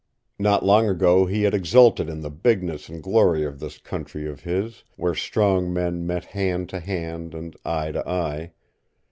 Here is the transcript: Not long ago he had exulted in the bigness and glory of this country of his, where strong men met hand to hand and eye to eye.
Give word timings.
Not 0.39 0.65
long 0.65 0.89
ago 0.89 1.27
he 1.27 1.43
had 1.43 1.53
exulted 1.53 2.09
in 2.09 2.21
the 2.21 2.31
bigness 2.31 2.89
and 2.89 3.03
glory 3.03 3.43
of 3.43 3.59
this 3.59 3.77
country 3.77 4.25
of 4.27 4.39
his, 4.39 4.83
where 4.95 5.13
strong 5.13 5.71
men 5.71 6.07
met 6.07 6.25
hand 6.25 6.69
to 6.69 6.79
hand 6.79 7.35
and 7.35 7.55
eye 7.63 7.91
to 7.91 8.09
eye. 8.09 8.53